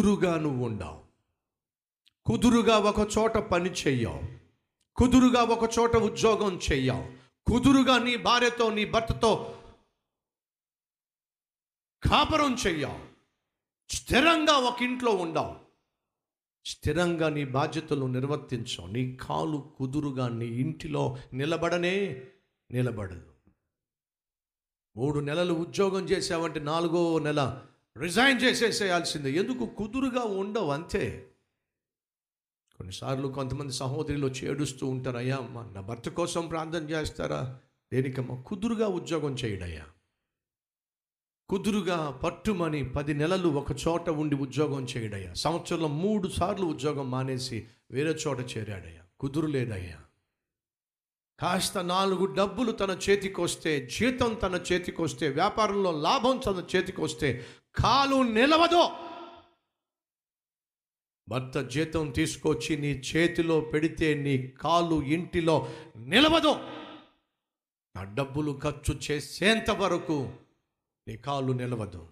కుదురుగా 0.00 0.38
నువ్వు 0.38 0.66
ఉండవు. 0.66 1.00
కుదురుగా 2.26 2.78
ఒక 2.78 3.08
చోట 3.18 3.32
పని 3.32 3.70
చెయ్యవు. 3.70 4.22
కుదురుగా 4.96 5.42
ఒక 5.42 5.70
చోట 5.78 5.96
ఉద్యోగం 5.96 6.60
చెయ్యవు. 6.72 7.12
కుదురుగా 7.50 7.98
నీ 7.98 8.16
భార్యతో 8.16 8.74
నీ 8.74 8.84
భర్తతో 8.84 9.62
కాపరం 12.02 12.56
చెయ్యవు. 12.66 13.00
స్థిరంగా 13.90 14.52
ఒక 14.52 14.82
ఇంట్లో 14.82 15.12
ఉండవు. 15.12 15.56
స్థిరంగా 16.64 17.28
నీ 17.28 17.44
బాధ్యతలు 17.44 18.06
నిర్వర్తించవు. 18.06 18.86
నీ 18.86 19.16
కాలు 19.16 19.74
కుదురుగా 19.76 20.28
నీ 20.28 20.46
ఇంటిలో 20.46 21.18
నిలబడనే 21.32 22.26
నిలబడదు. 22.70 23.32
మూడు 24.96 25.20
నెలలు 25.20 25.54
ఉద్యోగం 25.54 26.04
చేసావంటే 26.04 26.60
నాలుగో 26.60 27.18
నెల 27.18 27.66
రిజైన్ 27.98 28.42
చేసేసేయాల్సిందే. 28.42 29.32
ఎందుకు 29.32 29.66
కుదురుగా 29.66 30.20
ఉండవు 30.20 30.70
అంతే 30.70 31.30
కొన్నిసార్లు 32.76 33.28
కొంతమంది 33.28 33.72
సహోదరులు 33.72 34.26
వచ్చి 34.26 34.48
ఏడుస్తూ 34.48 34.86
ఉంటారు 34.86 35.16
అయ్యా 35.16 35.40
మా 35.40 35.70
నా 35.74 35.80
భర్త 35.80 36.08
కోసం 36.08 36.48
ప్రార్థన 36.48 36.90
చేస్తారా? 36.90 37.60
దేనికమ్మా? 37.92 38.40
కుదురుగా 38.40 38.86
ఉద్యోగం 38.86 39.34
చేయడయ్యా. 39.34 39.86
కుదురుగా 41.48 42.10
పట్టుమని 42.10 42.88
పది 42.88 43.14
నెలలు 43.14 43.48
ఒక 43.48 43.72
చోట 43.88 44.10
ఉండి 44.10 44.36
ఉద్యోగం 44.36 44.84
చేయడయ్యా. 44.84 45.34
సంవత్సరంలో 45.34 45.88
మూడు 45.88 46.28
సార్లు 46.28 46.66
ఉద్యోగం 46.66 47.10
మానేసి 47.10 47.68
వేరే 47.90 48.10
చోట 48.10 48.40
చేరాడయ్యా. 48.40 49.02
కుదురు 49.20 49.46
లేదయ్యా. 49.46 50.00
కాస్త 51.40 51.78
నాలుగు 51.78 52.24
డబ్బులు 52.24 52.72
తన 52.72 52.98
చేతికొస్తే 53.10 53.86
జీతం 53.86 54.34
తన 54.34 54.64
చేతికొస్తే 54.72 55.28
వ్యాపారంలో 55.28 55.92
లాభం 55.92 56.38
తన 56.38 56.66
చేతికొస్తే 56.76 57.46
కాలు 57.74 58.22
నిలవదో. 58.22 58.90
భర్త 61.28 61.58
జీతం 61.58 62.10
తీసుకొచ్చి 62.10 62.76
నీ 62.76 62.86
చేతిలో 62.86 63.60
పెడితే 63.60 64.14
నీ 64.14 64.46
కాలు 64.46 65.02
ఇంటిలో 65.02 65.68
నిలవదు. 65.96 66.52
నా 67.96 68.04
డబ్బులు 68.04 68.60
ఖర్చు 68.62 68.98
చేసేంత 69.10 69.70
వరకు 69.70 70.32
నీ 71.08 71.16
కాలు 71.16 71.52
నిలవదు. 71.52 72.08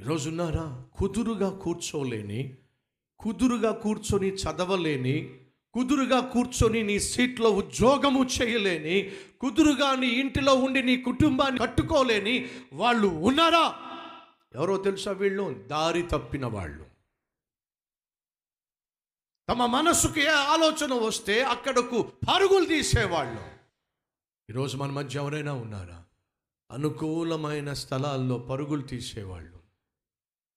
ఈరోజున్నారా 0.00 0.84
కుదురుగా 0.94 1.58
కూర్చోలేని 1.58 2.56
కుదురుగా 3.18 3.72
కూర్చొని 3.72 4.28
చదవలేని 4.28 5.43
కుదురుగా 5.74 6.20
కూర్చొని 6.20 6.82
నీ 6.82 7.00
సీట్లో 7.00 7.50
ఉద్యోగము 7.50 8.24
చేయలేని 8.24 9.12
కుదురుగా 9.40 9.94
నీ 9.94 10.06
ఇంటిలో 10.06 10.54
ఉండి 10.54 10.82
నీ 10.82 10.96
కుటుంబాన్ని 10.96 11.60
కట్టుకోలేని 11.60 12.50
వాళ్ళు 12.72 13.08
ఉన్నారా? 13.08 13.74
ఎవరో 14.54 14.76
తెలుసా 14.76 15.12
వీళ్ళు? 15.12 15.64
దారి 15.66 16.02
తప్పిన 16.02 16.46
వాళ్ళు. 16.46 16.86
తమ 19.48 19.66
మనసుకు 19.66 20.20
ఏ 20.20 20.28
ఆలోచన 20.28 20.94
వస్తే 20.94 21.42
అక్కడకు 21.42 22.02
పరుగులు 22.02 22.64
తీసేవాళ్ళు. 22.64 23.42
ఈరోజు 24.50 24.76
మన 24.76 24.90
మధ్య 24.90 25.18
ఎవరైనా 25.18 25.52
ఉన్నారా? 25.52 26.04
అనుకూలమైన 26.70 27.72
స్థలాల్లో 27.72 28.38
పరుగులు 28.38 28.82
తీసేవాళ్ళు. 28.82 29.53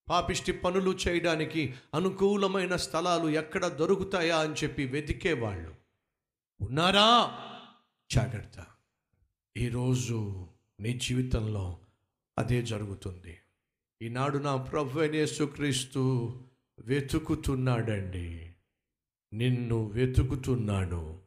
పాపిష్టి 0.08 0.52
పనులు 0.52 0.98
చేయడానికి 1.08 1.74
అనుకూలమైన 1.94 2.76
స్థలాలు 2.76 3.28
ఎక్కడ 3.28 3.66
దొరుకుతాయా 3.66 4.38
అని 4.38 4.54
చెప్పి 4.54 4.84
వెతికేవాళ్ళు. 4.84 5.74
ఉన్నారా? 6.60 7.38
జాగ్రత్త. 8.10 8.66
ఈరోజు 9.56 10.46
నీ 10.80 10.92
జీవితంలో 10.92 11.78
అదే 12.38 12.62
జరుగుతుంది. 12.62 13.38
ఈనాడు 14.02 14.38
నా 14.38 14.56
ప్రభు 14.56 15.00
యేసుక్రీస్తు 15.00 16.32
వెతుకుతున్నాడండి. 16.78 18.50
నిన్ను 19.32 19.84
వెతుకుతున్నాను. 19.84 21.20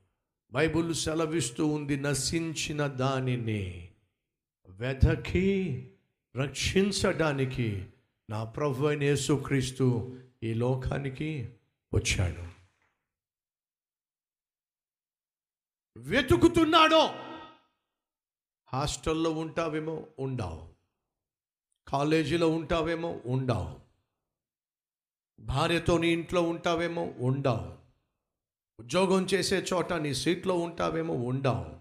బైబుల్ 0.51 0.95
సెలవిస్తూ 0.95 1.67
ఉంది 1.67 1.97
నశించిన 1.97 2.87
దానిని 2.87 3.89
వెదకి 4.69 5.87
రక్షించడానికి 6.35 7.85
నా 8.31 8.43
ప్రభు 8.43 8.85
అయిన 8.85 9.03
యేసుక్రీస్తు 9.03 10.17
ఈ 10.43 10.53
లోకానికి 10.53 11.53
వచ్చాడు. 11.93 12.47
వెతుకుతున్నాడో 15.99 17.07
హాస్టల్లో 18.67 19.31
ఉంటావేమో 19.31 20.07
ఉండవు. 20.19 20.69
కాలేజీలో 21.87 22.49
ఉంటావేమో 22.49 23.21
ఉండవు. 23.25 23.79
భార్యతో 25.39 25.97
నీ 25.97 26.07
ఇంట్లో 26.07 26.41
ఉంటావేమో 26.41 27.13
ఉండవు. 27.17 27.77
ఉద్యోగం 28.79 29.25
చేసే 29.25 29.65
చోట 29.73 29.93
నీ 29.93 30.13
సీట్లో 30.13 30.57
ఉంటావేమో 30.57 31.13
ఉండవు. 31.13 31.80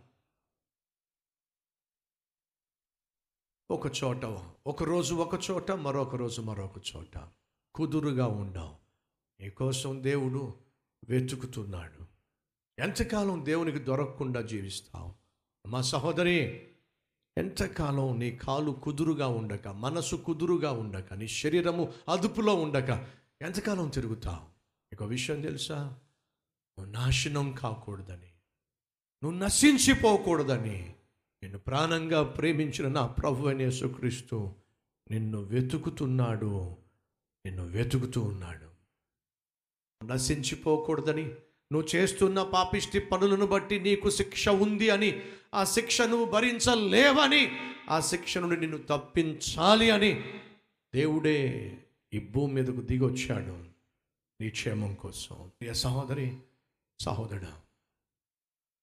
ఒక 3.70 3.86
చోట 4.04 4.25
ఒక 4.66 4.82
రోజు 4.82 5.14
ఒక 5.14 5.41
చోట 5.50 5.70
మరొక 5.70 6.16
రోజు 6.16 6.41
మరొక 6.41 6.97
చోట. 6.97 7.28
కుదురుగా 7.75 8.26
ఉండవు 8.26 8.75
నీకోసం 9.41 10.03
దేవుడు 10.03 10.54
వెతుకుతున్నాడు. 11.08 12.04
ఎంతకాలం 12.82 13.44
దేవునికి 13.44 13.78
దొరకకుండా 13.78 14.42
జీవిస్తావు? 14.42 15.14
మా 15.69 15.80
సహోదరి 15.80 16.66
ఎంతకాలం 17.38 18.19
నీ 18.19 18.30
కాలు 18.30 18.70
కుదురుగా 18.70 19.26
ఉండక 19.26 19.69
మనసు 19.69 20.16
కుదురుగా 20.16 20.72
ఉండక 20.72 21.14
నీ 21.14 21.28
శరీరము 21.28 21.92
అదుపులో 22.09 22.54
ఉండక 22.54 22.91
ఎంతకాలం 23.42 23.88
తిరుగుతావు? 23.88 24.47
నీకు 24.92 25.04
విషయం 25.04 25.41
తెలుసా? 25.41 25.84
నువ్వు 26.78 26.92
నాశనం 26.92 27.53
కాకూడదని. 27.53 28.32
నువ్వు 29.22 29.38
నశించిపోకూడదని. 29.38 30.94
నిన్ను 31.50 31.65
ప్రాణంగా 31.65 32.22
ప్రేమించిన 32.22 32.88
నా 32.88 33.06
ప్రభు 33.06 33.49
అనే 33.49 33.65
యేసుక్రీస్తు 33.65 34.53
నిన్ను 35.11 35.41
వెతుకుతున్నాడు 35.41 36.77
నిన్ను 37.47 37.66
వెతుకుతూ 37.66 38.21
ఉన్నాడు. 38.21 38.66
నశించిపోకూడదని 40.05 41.25
నువ్వు 41.72 41.97
చేస్తున్న 41.97 42.43
పాపిష్టి 42.43 43.00
పనులను 43.00 43.47
బట్టి 43.47 43.81
నీకు 43.81 44.10
శిక్ష 44.10 44.49
ఉంది 44.49 44.91
అని 44.91 45.22
ఆ 45.55 45.65
శిక్షను 45.65 46.25
భరించలేవని 46.25 47.53
ఆ 47.91 48.00
శిక్ష 48.00 48.39
నుండి 48.39 48.60
నిన్ను 48.60 48.78
తప్పించాలి 48.78 49.91
అని 49.91 50.25
దేవుడే 50.94 51.78
ఈ 52.15 52.19
భూమి 52.21 52.53
మీదకు 52.53 52.81
దిగొచ్చాడు. 52.81 53.65
నీ 54.41 54.50
క్షేమం 54.50 54.94
కోసం. 54.94 55.50
ప్రియ 55.60 55.75
సహోదరి 55.75 56.37
సహోదరుడా 57.00 57.60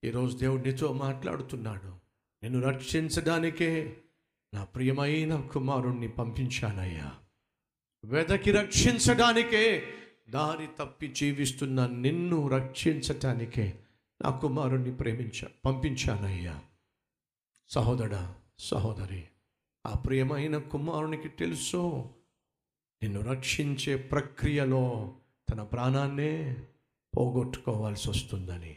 ఈరోజు 0.03 0.38
దేవుడు 0.38 0.61
నీతో 0.61 0.94
మాట్లాడుతున్నాడు. 0.94 2.06
నిన్ను 2.43 2.59
రక్షించడానికే 2.61 3.97
నా 4.53 4.63
ప్రియమైన 4.63 5.41
కుమారుణ్ణి 5.41 6.07
పంపించానయ్యా. 6.07 7.11
వెదకి 8.05 8.51
రక్షించడానికే 8.51 9.83
దారి 10.29 10.67
తప్పి 10.79 11.07
జీవిస్తున్న 11.07 11.87
నిన్ను 11.87 12.47
రక్షించటానికే 12.47 13.79
నా 14.21 14.29
కుమారుణ్ణి 14.29 14.91
ప్రేమించ 14.95 15.45
పంపించానయ్యా. 15.65 16.61
సహోదరా 17.69 18.35
సహోదరి 18.59 19.23
ఆ 19.85 19.97
ప్రియమైన 19.97 20.57
కుమారునికి 20.57 21.29
తెలుసు 21.29 22.09
నిన్ను 23.03 23.21
రక్షించే 23.21 23.95
ప్రక్రియలో 23.95 25.15
తన 25.49 25.63
ప్రాణాన్నే 25.63 26.57
పోగొట్టుకోవాల్సి 27.17 28.09
వస్తుందని 28.09 28.75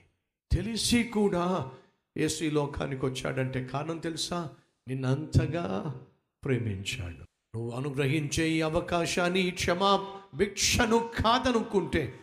తెలిసి 0.53 1.05
కూడా 1.05 1.73
యేసు 2.17 2.45
ఈ 2.45 2.51
లోకానికి 2.51 3.07
వచ్చాడంటే 3.07 3.65
కారణం 3.65 3.99
తెలుసా? 3.99 4.51
నిన్నంతగా 4.89 6.01
ప్రేమించాడు. 6.45 7.21
నువ్వు 7.57 7.71
అనుగ్రహించే 7.71 8.51
ఈ 8.51 8.61
అవకాశాన్ని 8.61 9.41
ఈ 9.41 9.51
క్షమా 9.51 10.21
భిక్షను 10.35 11.11
కాదనుకుంటే 11.23 12.21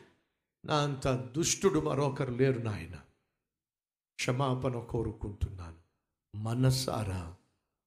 నా 0.66 0.76
అంత 0.76 1.08
దుష్టుడు 1.08 1.80
మరొకరు 1.80 2.32
లేరు 2.32 2.60
నాయన. 2.60 2.96
క్షమాపణ 4.16 4.80
కోరుకుంటున్నాను. 4.80 5.78
మనసారా 6.38 7.36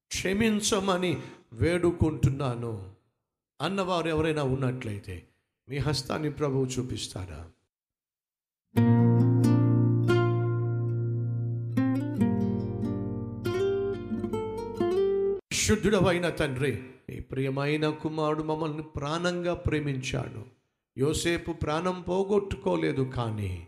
క్షమించమని 0.06 1.22
వేడుకుంటున్నాను. 1.52 2.92
అన్నవారు 3.60 4.08
ఎవరైనా 4.08 4.42
ఉన్నట్లయితే 4.42 5.28
మీ 5.69 5.78
హస్తాన్ని 5.78 6.30
ప్రభువు 6.30 6.66
చూపిస్తారా 6.66 7.50
శుద్ధుడవైన 15.70 16.28
తండ్రి 16.28 16.82
నీ 17.11 17.20
ప్రియమైన 17.20 17.90
కుమారుడు 17.90 18.43
మమ్మల్ని 18.43 18.82
ప్రాణంగా 18.82 19.55
ప్రేమించాడు. 19.55 20.44
యోసేపు 20.99 21.52
ప్రాణం 21.52 22.02
పోగొట్టుకోలేదు 22.02 23.02
కానీ 23.02 23.67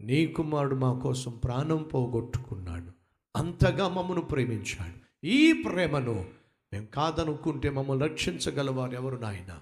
నీ 0.00 0.26
కుమారుడు 0.26 0.74
మా 0.74 0.98
కోసం 0.98 1.40
ప్రాణం 1.44 1.82
పోగొట్టుకున్నాడు. 1.82 2.92
అంతగా 3.36 3.88
మమ్మను 3.88 4.20
ప్రేమించాడు. 4.20 5.26
ఈ 5.26 5.52
ప్రేమను 5.52 6.26
మేము 6.72 6.86
కాదనుకుంటే 6.86 7.70
మమ్మల్ని 7.70 8.08
రక్షించగలవారు 8.08 8.92
ఎవరు 8.92 9.16
నాయన? 9.16 9.60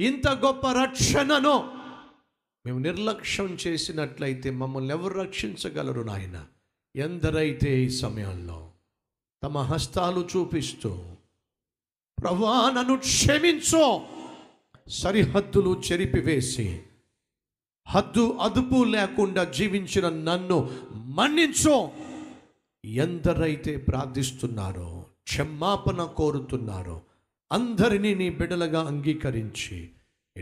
ఇంత 0.00 0.28
గొప్ప 0.28 0.66
రక్షణను 0.66 1.72
మేము 2.66 2.78
నిర్లక్ష్యం 2.78 3.58
చేసినట్లయితే 3.66 4.50
మమ్మల్ని 4.50 4.90
ఎవరు 4.90 5.20
రక్షించగలరు 5.20 6.00
నాయన? 6.00 6.46
ఎందరైతే 6.96 7.82
ఈ 7.82 7.88
సమయంలో 7.88 8.71
తమ 9.42 9.58
హస్తాలు 9.58 10.28
చూపిస్తూ 10.36 11.02
ప్రభా 12.22 12.70
నన్ను 12.70 12.96
క్షమించో. 12.96 14.02
సరిహద్దులు 14.88 15.82
చెరిపివేసి 15.92 16.82
హద్దు 17.88 18.38
అదుపు 18.40 18.84
లేకుండా 18.84 19.44
జీవించిన 19.44 20.08
నన్ను 20.08 20.70
మన్నించో. 20.94 21.90
ఎందరైతే 22.84 23.76
ప్రార్థిస్తున్నారో 23.76 25.06
క్షమాపణ 25.22 26.04
కోరుతున్నారో 26.04 27.02
అందరినీ 27.52 28.14
నీ 28.14 28.30
బిడలుగా 28.30 28.86
అంగీకరించి 28.86 29.90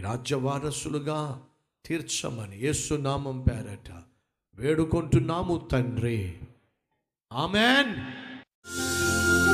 రాజ్య 0.01 0.37
వారసులుగా 0.37 1.43
తీర్చమని 1.87 2.59
యేసునామం 2.59 3.41
పేరట 3.41 4.03
వేడుకుంటున్నాము 4.55 5.69
తండ్రి. 5.73 6.39
ఆమెన్. 7.33 7.97